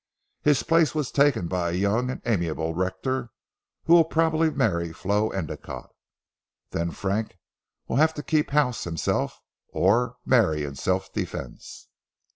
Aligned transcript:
His 0.41 0.63
place 0.63 0.95
was 0.95 1.11
taken 1.11 1.47
by 1.47 1.69
a 1.69 1.73
young 1.73 2.09
and 2.09 2.23
amiable 2.25 2.73
rector, 2.73 3.29
who 3.83 3.93
will 3.93 4.03
probably 4.03 4.49
marry 4.49 4.91
Flo 4.91 5.29
Endicotte. 5.29 5.91
Then 6.71 6.89
Frank 6.89 7.37
will 7.87 7.97
have 7.97 8.15
to 8.15 8.23
keep 8.23 8.47
the 8.47 8.53
house 8.53 8.83
himself 8.83 9.39
or 9.67 10.17
marry 10.25 10.63
in 10.63 10.73
self 10.73 11.13
defence. 11.13 11.87